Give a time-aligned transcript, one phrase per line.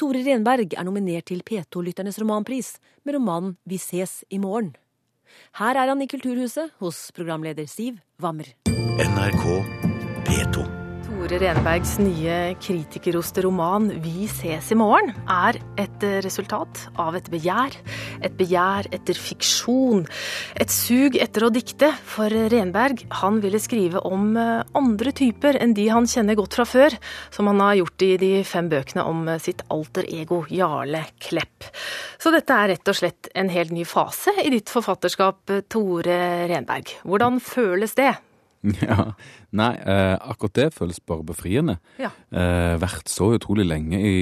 [0.00, 2.70] Tore Renberg er nominert til P2-lytternes romanpris
[3.04, 4.72] med romanen Vi ses i morgen.
[5.60, 8.48] Her er han i Kulturhuset hos programleder Siv Wammer.
[8.64, 9.44] NRK
[10.24, 10.79] P2.
[11.20, 17.76] Tore Renbergs nye kritikerroste roman 'Vi ses i morgen' er et resultat av et begjær.
[18.24, 20.06] Et begjær etter fiksjon.
[20.56, 21.90] Et sug etter å dikte.
[22.08, 26.64] For Renberg han ville skrive om eh, andre typer enn de han kjenner godt fra
[26.64, 26.96] før,
[27.28, 31.68] som han har gjort i de fem bøkene om eh, sitt alter ego Jarle Klepp.
[32.16, 36.48] Så dette er rett og slett en helt ny fase i ditt forfatterskap, eh, Tore
[36.48, 36.96] Renberg.
[37.04, 38.16] Hvordan føles det?
[38.84, 39.12] Ja,
[39.56, 41.78] Nei, eh, akkurat det føles bare befriende.
[42.00, 42.10] Ja.
[42.28, 44.18] Eh, vært så utrolig lenge i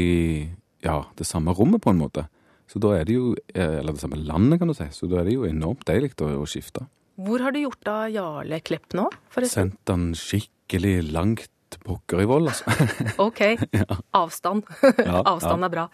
[0.85, 2.29] ja, det samme rommet, på en måte.
[2.69, 4.87] Så da er det jo eh, Eller det samme landet, kan du si.
[4.95, 6.87] Så da er det jo enormt deilig å, å skifte.
[7.19, 9.73] Hvor har du gjort av Jarle Klepp nå, forresten?
[9.73, 12.71] Sendt han skikkelig langt pokker i vold, altså.
[13.27, 13.43] Ok,
[14.23, 14.69] avstand.
[15.03, 15.89] Ja, avstand er bra.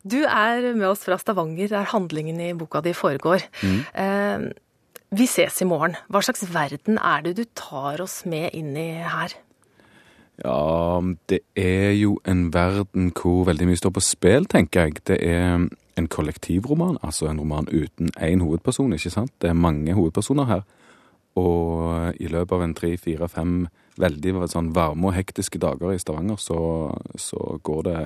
[0.00, 3.44] Du er med oss fra Stavanger, der handlingen i boka di foregår.
[3.60, 4.52] Mm.
[5.10, 5.96] Vi ses i morgen.
[6.06, 9.34] Hva slags verden er det du tar oss med inn i her?
[10.40, 15.02] Ja, det er jo en verden hvor veldig mye står på spill, tenker jeg.
[15.10, 15.66] Det er
[15.98, 19.34] en kollektivroman, altså en roman uten én hovedperson, ikke sant?
[19.42, 20.62] Det er mange hovedpersoner her.
[21.40, 23.66] Og i løpet av en tre, fire, fem
[24.00, 26.60] veldig sånn varme og hektiske dager i Stavanger, så,
[27.18, 28.00] så går det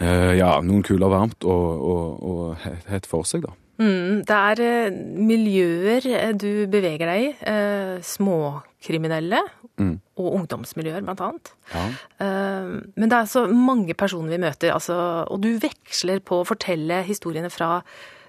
[0.00, 3.52] eh, ja, noen kuler varmt og, og, og hett for seg, da.
[3.82, 5.00] Mm, det er eh,
[5.32, 7.32] miljøer eh, du beveger deg i.
[7.50, 9.42] Eh, småkriminelle
[9.80, 9.94] Mm.
[10.20, 11.50] og ungdomsmiljøer, blant annet.
[11.72, 11.84] Ja.
[12.20, 14.94] Eh, men det er så mange personer vi møter, altså,
[15.26, 17.80] og du veksler på å fortelle historiene fra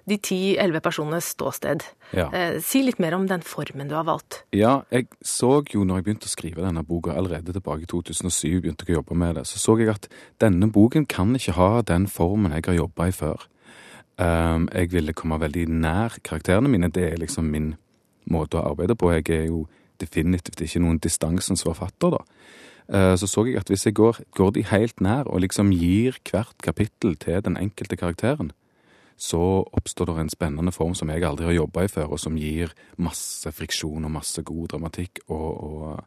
[0.08, 1.84] de ti-elleve personenes ståsted.
[2.16, 2.30] Ja.
[2.32, 4.42] Eh, si litt mer om den formen du har valgt.
[4.56, 8.62] Ja, jeg så jo når jeg begynte å skrive denne boka, allerede tilbake i 2007,
[8.64, 10.08] begynte jeg å jobbe med det, så så jeg at
[10.44, 13.48] denne boken kan ikke ha den formen jeg har jobba i før.
[14.18, 17.72] Um, jeg ville komme veldig nær karakterene mine, det er liksom min
[18.30, 19.10] måte å arbeide på.
[19.16, 19.66] Jeg er jo
[20.02, 22.22] definitivt ikke noen distansens forfatter, da.
[22.94, 26.20] Uh, så så jeg at hvis jeg går, går de helt nær og liksom gir
[26.30, 28.52] hvert kapittel til den enkelte karakteren,
[29.18, 32.38] så oppstår det en spennende form som jeg aldri har jobba i før, og som
[32.38, 35.24] gir masse friksjon og masse god dramatikk.
[35.28, 36.04] Og, og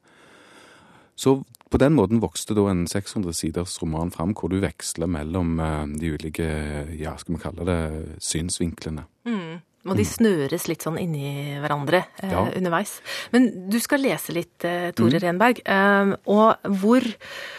[1.16, 1.40] Så
[1.70, 5.86] på den måten vokste da en 600 siders roman fram, hvor du veksler mellom eh,
[6.00, 6.50] de ulike,
[6.98, 7.80] ja, skal vi kalle det,
[8.22, 9.06] synsvinklene.
[9.86, 12.44] Og de snøres litt sånn inni hverandre eh, Ja.
[12.56, 13.00] underveis.
[13.32, 15.60] Men du skal lese litt, eh, Tore Renberg.
[15.64, 17.06] Eh, og hvor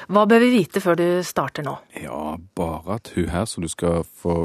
[0.08, 1.78] Hva bør vi vite før du starter nå?
[2.02, 4.36] Ja, bare at hun her som du skal få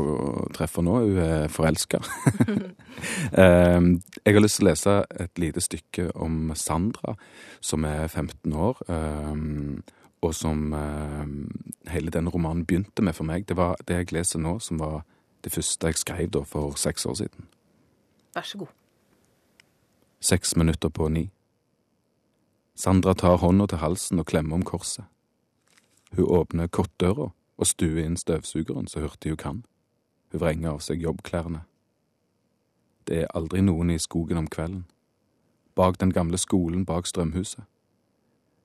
[0.54, 2.00] treffe nå, hun er forelska.
[3.32, 7.14] jeg har lyst til å lese et lite stykke om Sandra,
[7.60, 8.76] som er 15 år.
[8.88, 9.82] eh,
[10.22, 13.46] og som eh, hele den romanen begynte med for meg.
[13.46, 15.00] Det var det jeg leser nå, som var
[15.42, 17.48] det første jeg skrev da for seks år siden.
[18.34, 18.72] Vær så god.
[20.20, 21.30] Seks minutter på ni.
[22.74, 25.04] Sandra tar hånda til halsen og klemmer om korset.
[26.16, 29.58] Hun åpner kottdøra og stuer inn støvsugeren så hurtig hun kan.
[30.32, 31.64] Hun vrenger av seg jobbklærne.
[33.04, 34.86] Det er aldri noen i skogen om kvelden.
[35.74, 37.64] Bak den gamle skolen bak strømhuset.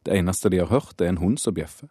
[0.06, 1.90] Det eneste de har hørt, er en hund som bjeffer.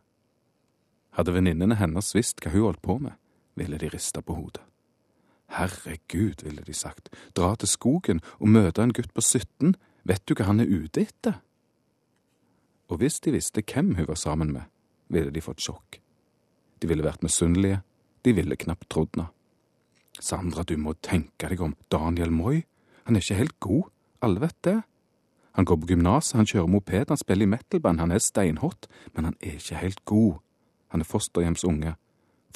[1.17, 3.13] Hadde venninnene hennes visst hva hun holdt på med,
[3.55, 4.63] ville de rista på hodet.
[5.55, 9.77] Herregud, ville de sagt, dra til skogen og møte en gutt på 17,
[10.07, 11.41] vet du hva han er ute etter?
[12.91, 14.67] Og hvis de visste hvem hun var sammen med,
[15.09, 16.01] ville de fått sjokk.
[16.83, 17.81] De ville vært misunnelige,
[18.27, 19.31] de ville knapt trodd henne.
[20.17, 22.63] Sandra, du må tenke deg om, Daniel Moi,
[23.05, 23.91] han er ikke helt god,
[24.25, 24.79] alle vet det.
[25.57, 29.29] Han går på gymnaset, han kjører moped, han spiller i metalband, han er steinhot, men
[29.29, 30.41] han er ikke helt god.
[30.93, 31.95] Han er fosterhjemsunge.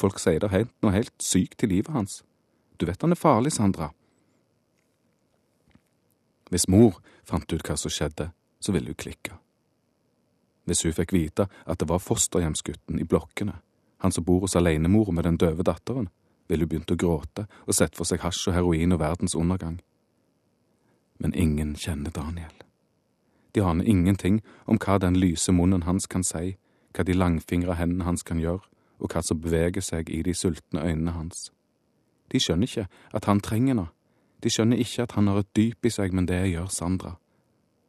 [0.00, 2.20] Folk sier det er noe helt sykt i livet hans.
[2.80, 3.90] Du vet han er farlig, Sandra.
[6.48, 6.96] Hvis mor
[7.28, 8.30] fant ut hva som skjedde,
[8.60, 9.36] så ville hun klikke.
[10.64, 13.58] Hvis hun fikk vite at det var fosterhjemsgutten i blokkene,
[14.00, 16.08] han som bor hos alenemora med den døve datteren,
[16.48, 19.76] ville hun begynt å gråte og sett for seg hasj og heroin og verdens undergang.
[21.20, 22.56] Men ingen kjenner Daniel.
[23.52, 26.56] De aner ingenting om hva den lyse munnen hans kan si,
[26.96, 28.64] hva de langfingre hendene hans kan gjøre,
[29.00, 31.50] og hva som beveger seg i de sultne øynene hans.
[32.32, 33.92] De skjønner ikke at han trenger noe.
[34.40, 37.16] De skjønner ikke at han har et dyp i seg, men det gjør Sandra.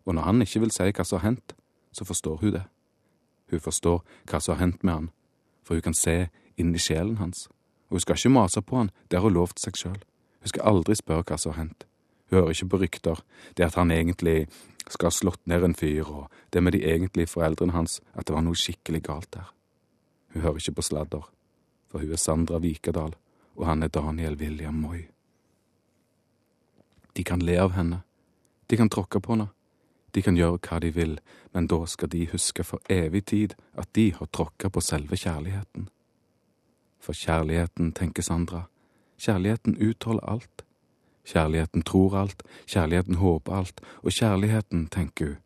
[0.05, 1.55] Og når han ikke vil si hva som har hendt,
[1.95, 2.63] så forstår hun det.
[3.51, 5.09] Hun forstår hva som har hendt med han,
[5.63, 6.15] for hun kan se
[6.59, 7.47] inn i sjelen hans.
[7.89, 10.01] Og hun skal ikke mase på han, det har hun lovt seg sjøl.
[10.41, 11.85] Hun skal aldri spørre hva som har hendt.
[12.29, 13.23] Hun hører ikke på rykter,
[13.57, 14.47] det at han egentlig
[14.87, 18.35] skal ha slått ned en fyr, og det med de egentlige foreldrene hans, at det
[18.35, 19.51] var noe skikkelig galt der.
[20.33, 21.29] Hun hører ikke på sladder,
[21.91, 23.15] For hun er Sandra Vikadal,
[23.61, 25.05] og han er Daniel William Moi.
[27.17, 28.01] De kan le av henne,
[28.67, 29.51] de kan tråkke på henne,
[30.15, 31.19] de kan gjøre hva de vil,
[31.53, 35.87] men da skal de huske for evig tid at de har tråkka på selve kjærligheten.
[36.99, 38.63] For kjærligheten, tenker Sandra,
[39.21, 40.65] kjærligheten utholder alt.
[41.25, 45.37] Kjærligheten tror alt, kjærligheten håper alt, og kjærligheten, tenker hun,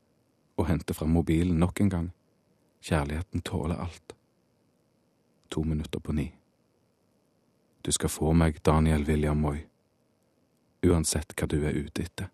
[0.58, 2.10] og henter fram mobilen nok en gang.
[2.82, 4.16] Kjærligheten tåler alt.
[5.52, 6.32] To minutter på ni.
[7.86, 9.60] Du skal få meg, Daniel William Moy,
[10.86, 12.32] uansett hva du er ute etter.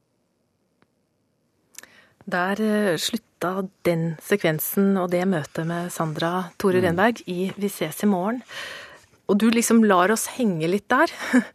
[2.31, 6.85] Der eh, slutta den sekvensen og det møtet med Sandra Tore Mm.
[6.85, 8.43] Renberg i Vi ses i morgen.
[9.31, 11.07] Og du liksom lar oss henge litt der,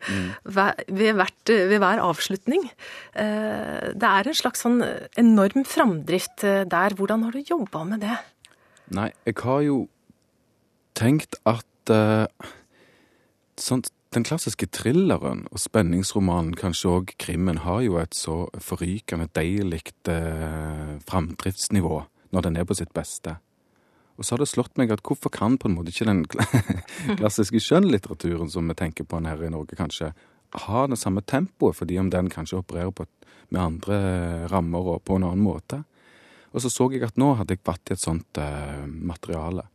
[0.08, 0.30] Mm.
[0.88, 2.68] ved, hvert, ved hver avslutning.
[3.14, 4.82] Eh, Det er en slags sånn
[5.16, 6.90] enorm framdrift eh, der.
[6.96, 8.18] Hvordan har du jobba med det?
[8.90, 9.88] Nei, jeg har jo
[10.94, 12.26] tenkt at eh,
[13.62, 13.82] sånn,
[14.14, 20.96] den klassiske thrilleren og spenningsromanen, kanskje òg krimmen, har jo et så forrykende deilig eh,
[21.08, 21.98] framdriftsnivå
[22.34, 23.36] når den er på sitt beste.
[24.16, 26.24] Og så har det slått meg at hvorfor kan på en måte ikke den
[27.20, 30.14] klassiske skjønnlitteraturen som vi tenker på her i Norge, kanskje
[30.66, 33.04] ha det samme tempoet, fordi om den kanskje opererer på,
[33.52, 33.98] med andre
[34.52, 35.82] rammer og på en annen måte.
[36.54, 39.66] Og så så jeg at nå hadde jeg vært i et sånt eh, materiale.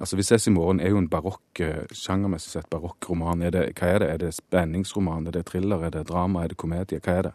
[0.00, 3.42] Altså Vi ses i morgen er jo en barokk, eh, sjangermessig sett barokk roman.
[3.42, 4.08] Er det, hva er det?
[4.10, 5.26] Er det spenningsroman?
[5.28, 5.84] Er det thriller?
[5.86, 6.44] Er det drama?
[6.44, 7.00] Er det komedie?
[7.00, 7.34] Hva er det?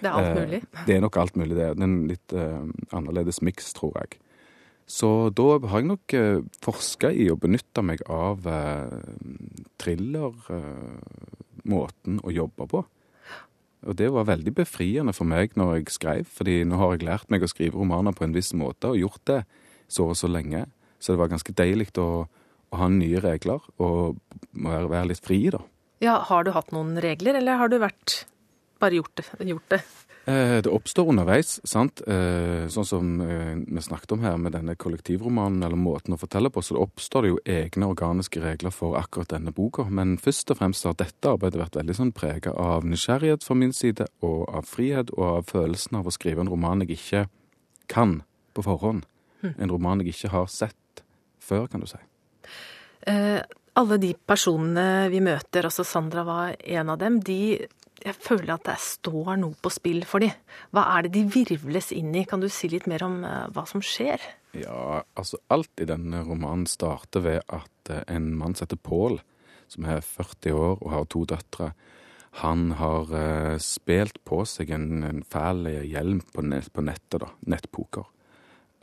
[0.00, 0.62] Det er alt Eh, mulig.
[0.86, 1.56] Det er nok alt mulig.
[1.56, 2.60] Det er en litt eh,
[2.92, 4.18] annerledes miks, tror jeg.
[4.88, 8.46] Så da har jeg nok eh, forska i å benytte meg av
[11.68, 12.84] thriller-måten å jobbe på.
[13.86, 17.30] Og det var veldig befriende for meg når jeg skrev, fordi nå har jeg lært
[17.30, 19.44] meg å skrive romaner på en viss måte, og gjort det
[19.88, 20.64] så og så lenge.
[20.98, 24.18] Så det var ganske deilig å, å ha nye regler og
[24.52, 25.62] være, være litt fri, da.
[26.02, 28.24] Ja, Har du hatt noen regler, eller har du vært
[28.78, 29.24] bare gjort det?
[29.48, 29.80] Gjort det?
[30.28, 32.02] Eh, Det oppstår underveis, sant?
[32.06, 36.50] Eh, sånn som eh, vi snakket om her med denne kollektivromanen, eller måten å fortelle
[36.52, 39.88] på, så det oppstår det jo egne organiske regler for akkurat denne boka.
[39.90, 43.72] Men først og fremst har dette arbeidet vært veldig sånn prega av nysgjerrighet fra min
[43.72, 47.24] side, og av frihet, og av følelsen av å skrive en roman jeg ikke
[47.88, 48.20] kan
[48.54, 49.06] på forhånd.
[49.56, 50.76] En roman jeg ikke har sett
[51.48, 52.00] før, kan du si.
[53.08, 53.40] Eh,
[53.78, 57.58] alle de personene vi møter, altså Sandra var en av dem, de
[57.98, 60.34] jeg føler at det står noe på spill for dem.
[60.74, 62.24] Hva er det de virvles inn i?
[62.28, 64.22] Kan du si litt mer om eh, hva som skjer?
[64.56, 69.18] Ja, altså alt i denne romanen starter ved at eh, en mann som heter Pål,
[69.68, 71.72] som er 40 år og har to døtre,
[72.44, 77.32] han har eh, spilt på seg en, en fæl hjelm på, net, på nettet, da,
[77.50, 78.06] nettpoker.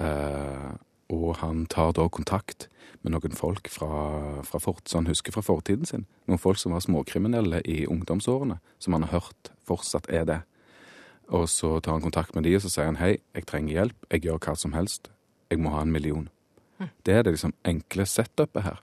[0.04, 0.72] Eh,
[1.14, 2.68] og han tar da kontakt
[3.06, 6.06] med noen folk fra, fra fort, som han husker fra fortiden sin.
[6.26, 10.40] Noen folk som var småkriminelle i ungdomsårene, som han har hørt fortsatt er det.
[11.30, 14.10] Og så tar han kontakt med de, og så sier han hei, jeg trenger hjelp,
[14.14, 15.12] jeg gjør hva som helst,
[15.54, 16.28] jeg må ha en million.
[17.06, 18.82] Det er det liksom enkle setupet her,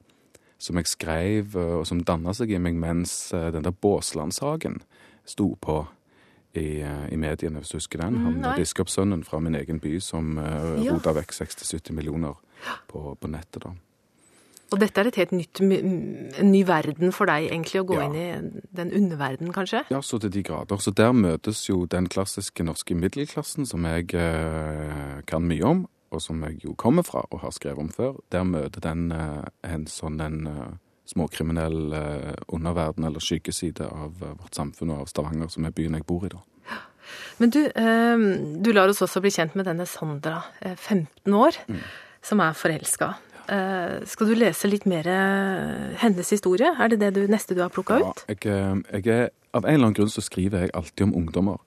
[0.63, 4.81] som jeg skrev, eh, og som danna seg i meg mens eh, den der Båsland-saken
[5.29, 5.83] sto på
[6.55, 8.15] i, eh, i mediene, hvis du husker den.
[8.19, 8.57] Mm, Han nei.
[8.61, 10.93] biskopssønnen fra min egen by som uh, Ja.
[10.93, 12.35] rota vekk 60-70 millioner
[12.89, 13.73] på, på nettet, da.
[14.73, 18.07] Og dette er et helt nytt, en ny verden for deg, egentlig, å gå Ja.
[18.07, 19.83] inn i den underverden, kanskje?
[19.91, 20.77] Ja, så til de grader.
[20.81, 26.21] Så der møtes jo den klassiske norske middelklassen, som jeg uh, kan mye om, og
[26.21, 28.17] som jeg jo kommer fra og har skrevet om før.
[28.33, 30.73] Der møter den uh, en sånn en eh,
[31.09, 35.95] småkriminell eh, underverden eller skyggeside av eh, vårt samfunn og av Stavanger, som er byen
[35.99, 36.41] jeg bor i, da.
[37.43, 38.25] Men du, eh,
[38.63, 41.59] du lar oss også bli kjent med denne Sandra, eh, 15 år,
[42.23, 43.15] som er forelska.
[43.51, 46.71] Eh, skal du lese litt mer eh, hennes historie?
[46.79, 48.25] Er det det du, neste du har plukka Ja, ut?
[48.31, 51.59] jeg, eh, jeg er, av en eller annen grunn så skriver jeg alltid om ungdommer.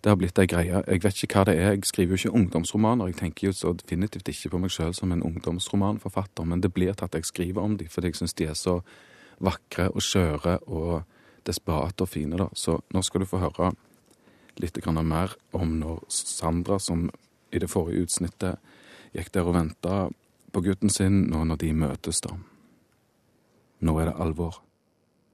[0.00, 0.80] Det har blitt ei greie.
[0.86, 1.74] Jeg vet ikke hva det er.
[1.74, 3.10] Jeg skriver jo ikke ungdomsromaner.
[3.10, 6.94] Jeg tenker jo så definitivt ikke på meg sjøl som en ungdomsromanforfatter, men det blir
[6.96, 8.80] til at jeg skriver om dem fordi jeg syns de er så
[9.40, 11.02] vakre og skjøre og
[11.46, 12.48] desperate og fine, da.
[12.56, 13.72] Så nå skal du få høre
[14.60, 17.10] litt mer om når Sandra, som
[17.52, 18.58] i det forrige utsnittet
[19.12, 20.08] gikk der og venta
[20.52, 22.36] på gutten sin, nå når de møtes, da.
[23.80, 24.62] Nå er det alvor.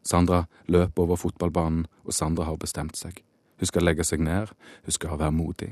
[0.03, 3.23] Sandra løper over fotballbanen, og Sandra har bestemt seg.
[3.59, 4.53] Hun skal legge seg ned,
[4.85, 5.71] hun skal være modig.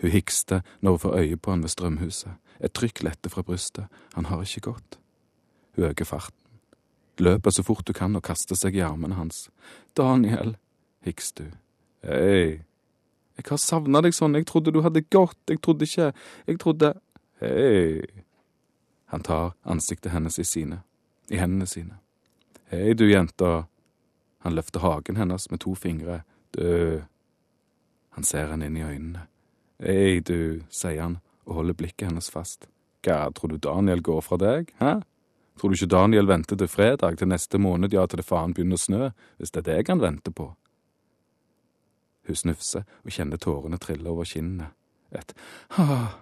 [0.00, 2.36] Hun hikster når hun får øye på han ved strømhuset.
[2.60, 4.98] Et trykk letter fra brystet, han har ikke gått.
[5.76, 6.42] Hun øker farten.
[7.18, 9.48] Løper så fort hun kan og kaster seg i armene hans.
[9.96, 10.56] Daniel,
[11.04, 11.58] hikster hun.
[12.06, 12.60] Hei,
[13.36, 16.12] jeg har savna deg sånn, jeg trodde du hadde gått, jeg trodde ikke,
[16.46, 16.92] jeg trodde…
[17.42, 18.04] Hei.
[19.12, 20.80] Han tar ansiktet hennes i sine,
[21.30, 21.98] i hendene sine.
[22.72, 23.66] Hei, du jenta.
[24.42, 26.22] Han løfter hagen hennes med to fingre.
[26.56, 27.02] Du
[28.16, 29.26] Han ser henne inn i øynene.
[29.84, 32.64] Ei, du, sier han og holder blikket hennes fast.
[33.04, 34.94] Hva, tror du Daniel går fra deg, hæ?
[35.60, 38.80] Tror du ikke Daniel venter til fredag, til neste måned, ja, til det faen begynner
[38.80, 40.48] å snø, hvis det er deg han venter på?
[42.26, 44.72] Hun snufser og kjenner tårene trille over kinnene.
[45.12, 45.36] Et
[45.76, 46.16] ha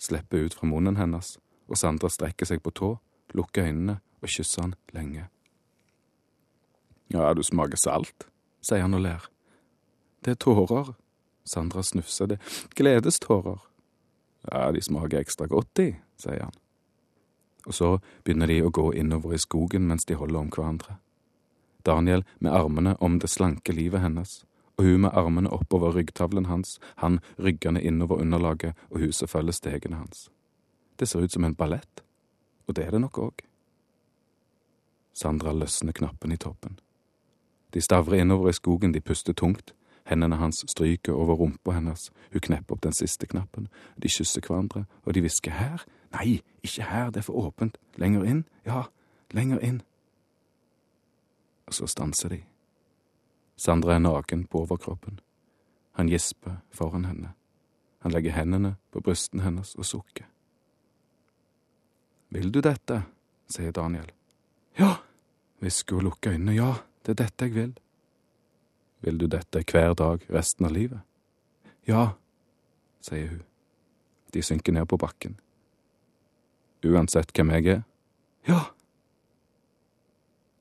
[0.00, 1.34] slipper ut fra munnen hennes,
[1.68, 2.94] og Sandra strekker seg på tå,
[3.36, 5.26] lukker øynene og kysser han lenge.
[7.10, 8.26] Ja, du smaker salt,
[8.62, 9.28] sier han og ler.
[10.20, 10.94] Det er tårer.
[11.44, 12.26] Sandra snufser.
[12.26, 12.38] Det
[12.76, 13.58] gledestårer.
[14.52, 16.56] Ja, de smaker ekstra godt, de, sier han.
[17.66, 17.88] Og så
[18.24, 20.96] begynner de å gå innover i skogen mens de holder om hverandre.
[21.84, 24.44] Daniel med armene om det slanke livet hennes,
[24.78, 30.00] og hun med armene oppover ryggtavlen hans, han ryggende innover underlaget, og huset følger stegene
[30.00, 30.28] hans.
[30.96, 32.04] Det ser ut som en ballett,
[32.66, 33.44] og det er det nok òg.
[35.12, 36.78] Sandra løsner knappen i toppen.
[37.74, 39.74] De stavrer innover i skogen, de puster tungt.
[40.06, 43.68] Hendene hans stryker over rumpa hennes, hun knepper opp den siste knappen.
[44.02, 45.84] De kysser hverandre, og de hvisker her.
[46.12, 47.78] Nei, ikke her, det er for åpent.
[47.96, 48.84] Lenger inn, ja,
[49.30, 49.82] lenger inn.
[51.66, 52.40] Og så stanser de.
[53.56, 55.20] Sandra er naken på overkroppen.
[55.92, 57.34] Han gisper foran henne.
[58.00, 60.24] Han legger hendene på brysten hennes og sukker.
[62.30, 63.02] Vil du dette?
[63.50, 64.06] sier Daniel.
[64.78, 64.94] Ja,
[65.58, 66.54] hvisker hun og lukker øynene.
[66.54, 66.72] Ja,
[67.04, 67.72] det er dette jeg vil.
[69.00, 71.00] Vil du dette hver dag resten av livet?
[71.88, 72.12] Ja,
[73.00, 73.44] sier hun.
[74.34, 75.38] De synker ned på bakken.
[76.86, 77.82] Uansett hvem jeg er?
[78.48, 78.60] Ja.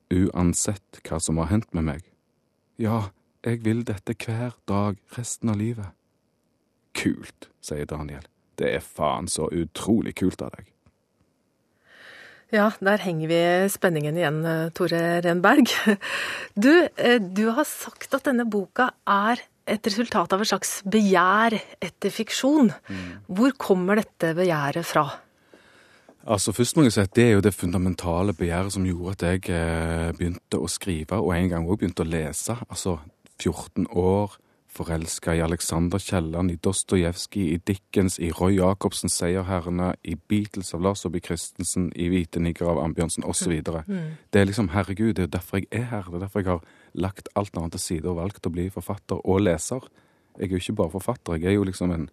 [0.09, 2.07] Uansett hva som har hendt med meg?
[2.79, 3.11] Ja,
[3.45, 5.93] jeg vil dette hver dag resten av livet.
[6.97, 8.25] Kult, sier Daniel.
[8.59, 10.71] Det er faen så utrolig kult av deg.
[12.49, 13.39] Ja, der henger vi
[13.69, 14.41] spenningen igjen,
[14.73, 15.69] Tore Renberg.
[16.57, 21.55] Du, eh, du har sagt at denne boka er et resultat av et slags begjær
[21.77, 22.71] etter fiksjon.
[23.29, 25.05] Hvor kommer dette begjæret fra?
[26.25, 29.25] Altså, Først må jeg si at det er jo det fundamentale begjæret som gjorde at
[29.29, 32.57] jeg eh, begynte å skrive, og en gang òg begynte å lese.
[32.67, 32.97] Altså
[33.39, 34.35] 14 år,
[34.69, 40.81] forelska i Alexander Kielland, i Dostojevskij, i Dickens, i Roy Jacobsen, Seierherrene, i Beatles av
[40.85, 43.55] Lars Saabye Christensen, i Hvite nigger av Ambjørnsen osv.
[43.65, 46.05] Det er liksom, herregud, det er derfor jeg er her.
[46.11, 49.21] Det er derfor jeg har lagt alt annet til side og valgt å bli forfatter
[49.25, 49.89] og leser.
[50.39, 52.09] Jeg er jo ikke bare forfatter, jeg er jo liksom en,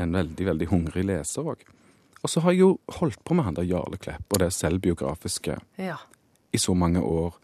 [0.00, 1.64] en veldig, veldig hungrig leser òg.
[2.24, 5.58] Og så har jeg jo holdt på med han der Jarle Klepp og det selvbiografiske
[5.78, 5.96] Ja.
[6.54, 7.34] i så mange år.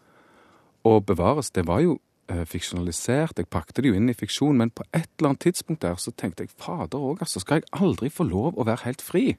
[0.87, 1.99] Og bevares, det var jo
[2.47, 5.95] fiksjonalisert, jeg pakte det jo inn i fiksjon, men på et eller annet tidspunkt der
[5.99, 9.37] så tenkte jeg fader òg, altså, skal jeg aldri få lov å være helt fri?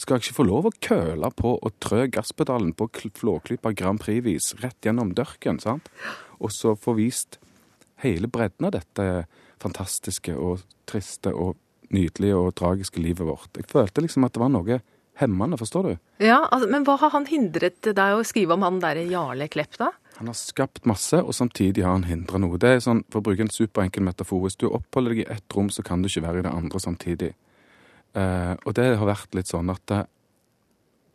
[0.00, 4.00] Skal jeg ikke få lov å køle på og trø gasspedalen på kl- Flåklypa Grand
[4.02, 5.90] Prix-vis rett gjennom dørken, sant?
[6.42, 7.38] Og så få vist
[8.02, 9.26] hele bredden av dette
[9.62, 11.56] fantastiske og triste og
[11.94, 13.50] nydelige og tragiske livet vårt.
[13.60, 14.80] Jeg følte liksom at det var noe
[15.20, 15.92] hemmende, forstår du?
[16.24, 19.76] Ja, altså, Men hva har han hindret deg å skrive om han derre Jarle Klepp,
[19.78, 19.92] da?
[20.18, 22.58] Han har skapt masse, og samtidig har han hindra noe.
[22.60, 25.56] Det er sånn, For å bruke en superenkel metafor, hvis du oppholder deg i ett
[25.56, 27.32] rom, så kan du ikke være i det andre samtidig.
[28.14, 30.04] Eh, og det har vært litt sånn at eh,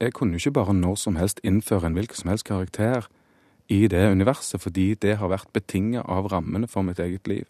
[0.01, 3.07] jeg kunne jo ikke bare når som helst innføre en hvilken som helst karakter
[3.69, 7.45] i det universet, fordi det har vært betinget av rammene for mitt eget liv.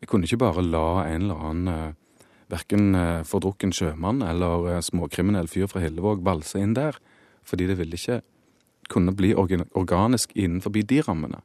[0.00, 1.96] Jeg kunne ikke bare la en eller annen eh,
[2.52, 6.96] verken eh, fordrukken sjømann eller eh, småkriminell fyr fra Hillevåg valse inn der,
[7.42, 8.22] fordi det ville ikke
[8.90, 11.40] kunne bli organisk innenfor de rammene.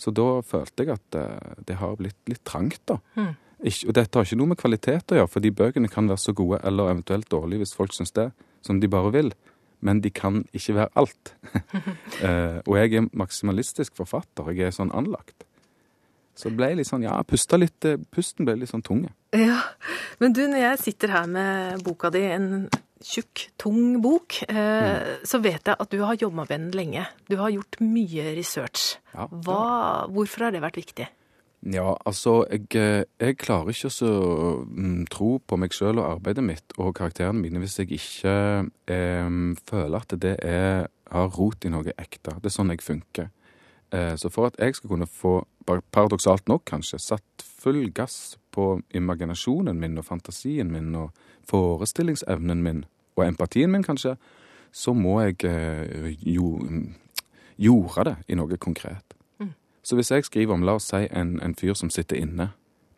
[0.00, 2.98] Så da følte jeg at eh, det har blitt litt trangt, da.
[3.62, 6.18] Ikke, og dette har ikke noe med kvalitet å gjøre, for de bøkene kan være
[6.18, 8.32] så gode eller eventuelt dårlige hvis folk syns det,
[8.66, 9.30] som de bare vil.
[9.82, 11.34] Men de kan ikke være alt.
[12.26, 14.50] eh, og jeg er maksimalistisk forfatter.
[14.54, 15.46] Jeg er sånn anlagt.
[16.38, 19.04] Så det ble litt sånn, ja, pusta litt, eh, pusten ble litt sånn tung.
[19.36, 19.60] Ja,
[20.22, 22.68] Men du, når jeg sitter her med boka di, en
[23.04, 27.06] tjukk, tung bok, eh, så vet jeg at du har jobba med den lenge.
[27.28, 28.96] Du har gjort mye research.
[29.14, 29.64] Ja, Hva,
[30.12, 31.08] hvorfor har det vært viktig?
[31.62, 36.42] Ja, altså, jeg, eh, jeg klarer ikke å mm, tro på meg sjøl og arbeidet
[36.42, 38.34] mitt og karakterene mine hvis jeg ikke
[38.90, 39.30] eh,
[39.70, 42.34] føler at det er, har rot i noe ekte.
[42.42, 43.30] Det er sånn jeg funker.
[43.94, 45.42] Eh, så for at jeg skal kunne få,
[45.94, 51.12] paradoksalt nok kanskje, satt full gass på imaginasjonen min og fantasien min og
[51.48, 52.84] forestillingsevnen min,
[53.16, 54.16] og empatien min kanskje,
[54.72, 56.58] så må jeg eh, jo,
[57.58, 59.12] jorde det i noe konkret.
[59.82, 62.52] Så hvis jeg skriver om, la oss si, en, en fyr som sitter inne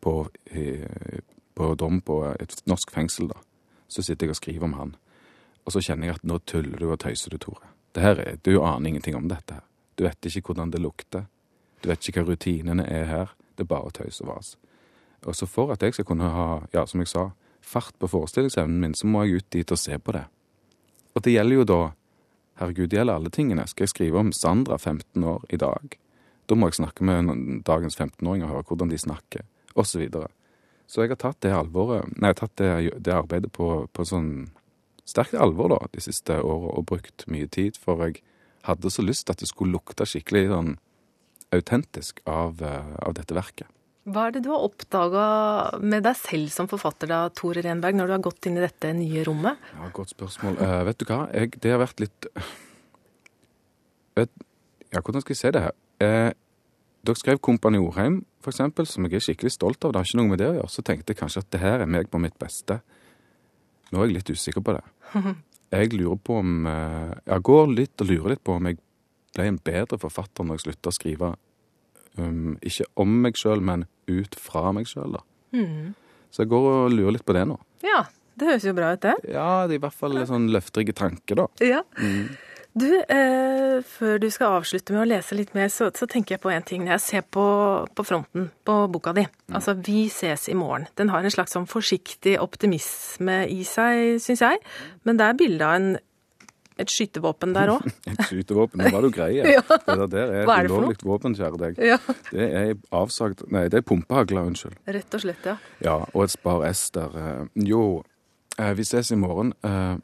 [0.05, 1.21] på, eh,
[1.57, 3.41] på dom på et norsk fengsel, da,
[3.89, 4.93] så sitter jeg og skriver om han.
[5.65, 7.73] Og så kjenner jeg at nå tuller du og tøyser du, Tore.
[7.95, 9.65] Det her er, Du aner ingenting om dette her.
[9.97, 11.25] Du vet ikke hvordan det lukter.
[11.83, 13.35] Du vet ikke hva rutinene er her.
[13.57, 14.57] Det er bare tøys og vas.
[15.25, 17.31] Og så for at jeg skal kunne ha, ja, som jeg sa,
[17.64, 20.25] fart på forestillingsevnen min, så må jeg ut dit og se på det.
[21.14, 21.83] Og det gjelder jo da
[22.54, 23.64] Herregud, det gjelder alle tingene.
[23.66, 25.97] Skal jeg skrive om Sandra, 15 år, i dag?
[26.47, 27.33] Da må jeg snakke med
[27.66, 29.42] dagens 15-åringer og høre hvordan de snakker,
[29.75, 29.88] osv.
[29.90, 30.28] Så, videre.
[30.87, 32.71] så jeg har tatt det alvoret, nei, jeg har tatt det,
[33.09, 34.30] det arbeidet på, på sånn
[35.09, 38.23] sterkt alvor da, de siste åra, og brukt mye tid, for jeg
[38.68, 40.75] hadde så lyst at det skulle lukte skikkelig sånn
[41.54, 43.68] autentisk av, eh, av dette verket.
[44.04, 45.25] Hva er det du har oppdaga
[45.80, 48.90] med deg selv som forfatter, da, Tore Renberg, når du har gått inn i dette
[48.92, 49.61] nye rommet?
[49.78, 50.58] Ja, Godt spørsmål.
[50.61, 51.20] Uh, vet du hva?
[51.32, 52.28] Jeg, det har vært litt
[54.18, 54.32] vet,
[54.92, 55.76] Ja, hvordan skal jeg si det her?
[56.04, 56.30] Uh,
[57.04, 60.20] dere skrev 'Kompani Orheim', for eksempel, som jeg er skikkelig stolt av, det har ikke
[60.20, 62.20] noe med det å gjøre, så tenkte jeg kanskje at det her er meg på
[62.20, 62.80] mitt beste.
[63.92, 64.84] Nå er jeg litt usikker på det.
[65.75, 68.76] Jeg lurer på om eh, Jeg går litt og lurer litt på om jeg
[69.34, 71.30] ble en bedre forfatter når jeg slutta å skrive
[72.18, 75.25] um, ikke om meg sjøl, men ut fra meg sjøl, da.
[76.35, 77.61] Så jeg går og lurer litt på det nå.
[77.87, 78.04] Ja,
[78.35, 79.14] det høres jo bra ut, det.
[79.30, 81.47] Ja, det er i hvert fall en sånn løfterige tanke, da.
[81.62, 81.85] Ja.
[82.75, 86.42] Du, eh, før du skal avslutte med å lese litt mer, så, så tenker jeg
[86.42, 86.83] på en ting.
[86.83, 87.44] Når jeg ser på,
[87.94, 89.23] på fronten på boka di,
[89.54, 94.42] altså 'Vi ses i morgen', den har en slags sånn forsiktig optimisme i seg, syns
[94.42, 94.59] jeg.
[95.06, 95.94] Men det er bilde av en,
[96.78, 97.85] et skytevåpen der òg.
[98.11, 98.81] Et skytevåpen.
[98.83, 99.31] Nå var du grei.
[99.54, 99.61] Ja.
[99.62, 101.78] Det der, er et ulovlig våpen, kjære deg.
[101.78, 101.99] Ja.
[102.33, 104.75] Det er avsagt Nei, det er pumpehagle, unnskyld.
[104.90, 105.57] Rett og slett, ja.
[105.85, 107.14] Ja, og et Spar S der.
[107.14, 108.02] eh, Jo,
[108.59, 109.52] eh, vi ses i morgen.
[109.62, 109.97] Eh,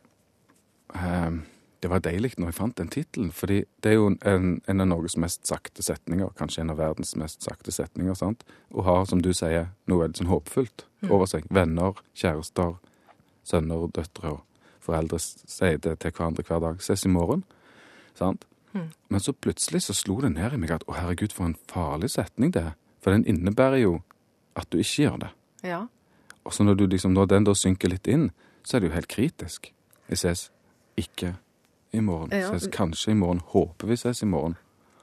[1.81, 4.89] Det var deilig når jeg fant den tittelen, fordi det er jo en, en av
[4.91, 8.43] Norges mest sakte setninger, kanskje en av verdens mest sakte setninger, sant?
[8.75, 11.47] Og har, som du sier, noe veldig sånn håpfullt over seg.
[11.49, 12.75] Venner, kjærester,
[13.49, 14.43] sønner, døtre og
[14.85, 16.81] foreldre sier det til hverandre hver dag.
[16.85, 17.45] Ses i morgen.
[18.19, 18.47] Sant?
[19.09, 22.13] Men så plutselig så slo det ned i meg at å herregud, for en farlig
[22.15, 22.77] setning det er.
[23.03, 23.97] For den innebærer jo
[24.59, 25.33] at du ikke gjør det.
[25.67, 25.87] ja.
[26.45, 28.31] Og så når, du liksom, når den da synker litt inn,
[28.65, 29.67] så er det jo helt kritisk.
[30.09, 30.47] Vi ses
[30.99, 31.35] ikke
[31.93, 32.33] i morgen.
[32.33, 32.49] Ja.
[32.49, 33.43] Ses kanskje i morgen.
[33.52, 34.57] Håper vi ses i morgen.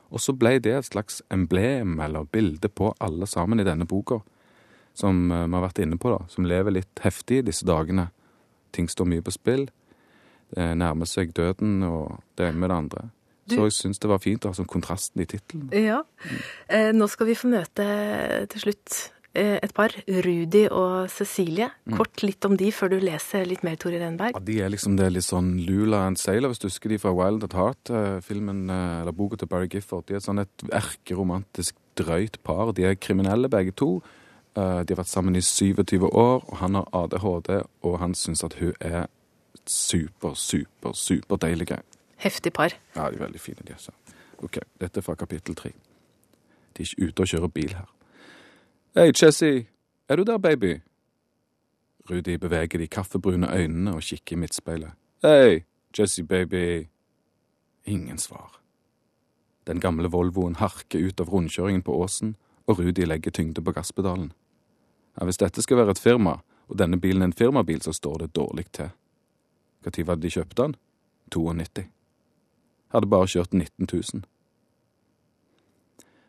[0.10, 4.22] Og så ble det et slags emblem eller bilde på alle sammen i denne boka,
[4.98, 8.10] som eh, vi har vært inne på, da, som lever litt heftig i disse dagene.
[8.72, 9.68] Ting står mye på spill.
[10.56, 13.10] Det nærmer seg døden og det ene med det andre.
[13.48, 15.70] Du- Så jeg syns det var fint å ha sånn kontrasten i tittelen.
[15.72, 16.02] Ja.
[16.70, 21.70] Eh, nå skal vi få møte til slutt eh, et par, Rudi og Cecilie.
[21.96, 24.34] Kort litt om de før du leser litt mer, Tore Renberg.
[24.34, 26.98] Ja, De er liksom det er litt sånn Lula and Sailor, hvis du husker de
[26.98, 30.06] fra Wild at Heart, eh, filmen, eh, eller boka til Barry Gifford.
[30.08, 32.72] De er sånn et erkeromantisk drøyt par.
[32.74, 34.02] De er kriminelle begge to.
[34.58, 38.44] Eh, De har vært sammen i 27 år, og han har ADHD, og han syns
[38.44, 39.06] at hun er
[39.68, 41.68] super, super, superdeilig.
[42.18, 42.74] Heftig par.
[42.96, 43.92] Ja, de er veldig fine, de også.
[44.44, 45.72] Ok, dette er fra kapittel tre.
[46.78, 47.88] De er ikke ute og kjører bil her.
[48.98, 49.68] Hei, Chessie,
[50.10, 50.80] er du der, baby?
[52.10, 54.92] Rudi beveger de kaffebrune øynene og kikker i midtspeilet.
[55.24, 55.64] Hei,
[56.00, 56.88] Jessie, baby.
[57.86, 58.60] Ingen svar.
[59.68, 62.36] Den gamle Volvoen harker ut av rundkjøringen på åsen,
[62.68, 64.32] og Rudi legger tyngde på gasspedalen.
[65.18, 68.18] Ja, hvis dette skal være et firma, og denne bilen er en firmabil, så står
[68.24, 68.90] det dårlig til.
[69.86, 70.76] Når var det de kjøpte den?
[71.32, 71.88] 92.
[72.94, 74.24] Hadde bare kjørt 19 000.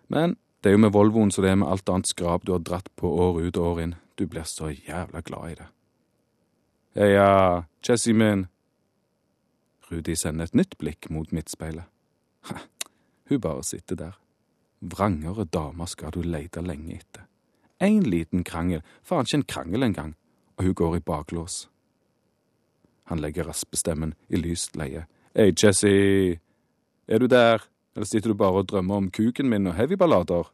[0.09, 2.63] Men det er jo med Volvoen så det er med alt annet skrap du har
[2.65, 3.95] dratt på år ut og år inn.
[4.19, 5.69] Du blir så jævla glad i det.
[6.99, 8.47] Heia, Chessie min.
[9.91, 11.87] Rudi sender et nytt blikk mot midtspeilet.
[12.51, 12.59] Ha,
[13.31, 14.19] hun bare sitter der.
[14.81, 17.29] Vrangere damer skal du leite lenge etter.
[17.81, 20.15] En liten krangel, faen ikke en krangel engang,
[20.59, 21.69] og hun går i baklås.
[23.09, 25.07] Han legger raspestemmen i lyst leie.
[25.37, 25.91] Hei, Jesse,
[27.09, 27.63] er du der,
[27.95, 30.51] eller sitter du bare og drømmer om kuken min og heavyballader?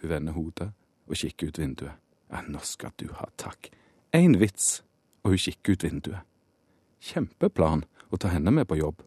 [0.00, 0.70] Hun vender hodet
[1.06, 1.98] og kikker ut vinduet.
[2.30, 3.68] Ja, nå skal du ha takk.
[4.14, 4.82] Én vits,
[5.24, 6.22] og hun kikker ut vinduet.
[7.04, 9.02] Kjempeplan å ta henne med på jobb.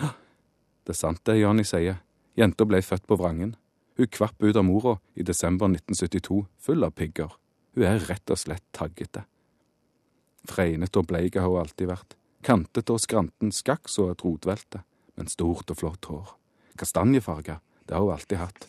[0.00, 2.00] Det er sant det Johnny sier.
[2.36, 3.54] Jenta ble født på vrangen.
[3.98, 7.34] Hun kvapp ut av mora i desember 1972, full av pigger.
[7.74, 9.24] Hun er rett og slett taggete.
[10.48, 12.16] Fregnete og bleik har hun alltid vært.
[12.46, 14.82] Kantete og skranten skakk så et rotvelte,
[15.18, 16.34] men stort og flott hår.
[16.80, 18.68] Kastanjefarga, det har hun alltid hatt.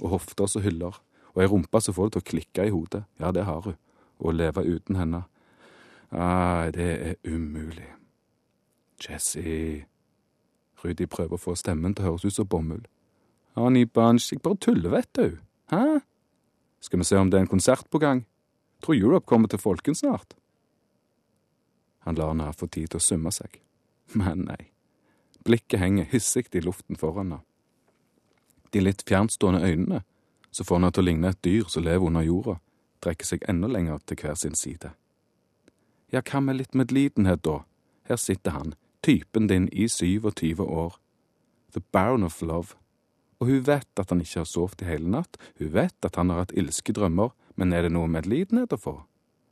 [0.00, 0.98] Og hofter som hyller.
[1.32, 3.04] Og ei rumpe som får det til å klikke i hodet.
[3.22, 3.78] Ja, det har hun.
[4.18, 5.22] Og å leve uten henne.
[6.12, 7.88] Nei, det er umulig.
[9.02, 9.86] Jessie
[10.82, 12.82] Rudi prøver å få stemmen til å høres ut som bomull.
[13.54, 15.38] Honey Bunch, jeg bare tuller, vet du.
[15.70, 16.00] Hæ?
[16.80, 18.24] Skal vi se om det er en konsert på gang?
[18.82, 20.34] Tror Europe kommer til Folken snart.
[21.98, 23.60] Han lar henne få tid til å summe seg.
[24.18, 24.72] Men nei.
[25.44, 27.40] Blikket henger hissig i luften foran henne.
[28.72, 30.00] De litt fjernstående øynene,
[30.50, 32.54] så får han det til å ligne et dyr som lever under jorda,
[33.04, 34.94] trekker seg enda lenger til hver sin side.
[36.12, 37.62] Ja, hva med litt medlidenhet, da?
[38.08, 40.96] Her sitter han, typen din i 27 år.
[41.72, 42.76] The Baron of Love.
[43.42, 46.30] Og hun vet at han ikke har sovet i hele natt, hun vet at han
[46.30, 48.92] har hatt ilske drømmer, men er det noe medlidenhet å få?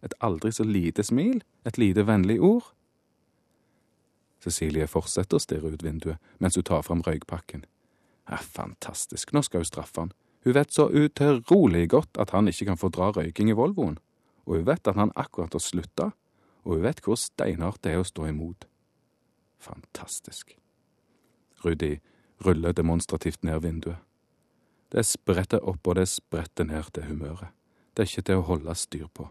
[0.07, 1.41] Et aldri så lite smil?
[1.67, 2.69] Et lite vennlig ord?
[4.41, 7.67] Cecilie fortsetter å stirre ut vinduet mens hun tar fram røykpakken.
[8.31, 10.15] Ja, fantastisk, nå skal hun straffe han.
[10.47, 13.99] Hun vet så utrolig godt at han ikke kan få dra røyking i Volvoen,
[14.47, 16.13] og hun vet at han akkurat har slutta,
[16.63, 18.71] og hun vet hvor steinhardt det er å stå imot.
[19.61, 20.55] Fantastisk.
[21.67, 21.99] Rudi
[22.45, 24.01] ruller demonstrativt ned vinduet.
[24.91, 27.53] Det spretter opp, og det spretter ned, til humøret.
[27.95, 29.29] Det er ikke til å holde styr på.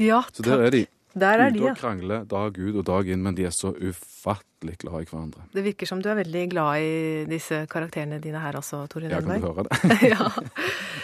[0.00, 0.36] Ja, takk.
[0.36, 0.82] Så der er de.
[1.12, 1.72] Der er de, ja.
[1.72, 5.44] og krangler dag ut og dag inn, men de er så ufattelig glad i hverandre.
[5.52, 6.94] Det virker som du er veldig glad i
[7.28, 9.98] disse karakterene dine her også, Tore Ja, kan du høre det?
[10.14, 10.30] ja.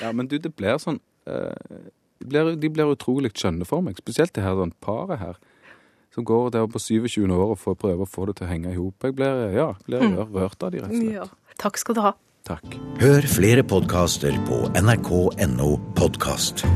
[0.01, 1.53] Ja, men du, det blir sånn uh,
[2.19, 4.01] de, blir, de blir utrolig skjønne for meg.
[4.01, 5.37] Spesielt det her sånn paret her.
[6.19, 8.73] Som går der på 27 år og å prøve å få det til å henge
[8.73, 9.05] i hop.
[9.07, 10.03] Jeg blir, ja, blir
[10.35, 11.13] rørt av de, rett og slett.
[11.15, 11.29] ja.
[11.63, 12.11] Takk skal du ha.
[12.49, 12.75] Takk.
[12.99, 16.67] Hør flere podkaster på nrk.no podkast.